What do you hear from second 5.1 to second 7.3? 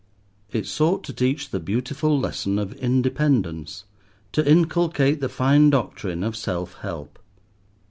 the fine doctrine of self help.